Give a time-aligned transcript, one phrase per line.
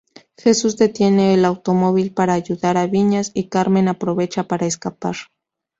[0.35, 5.15] Jesús detiene el automóvil para ayudar a Viñas, y Carmen aprovecha para escapar.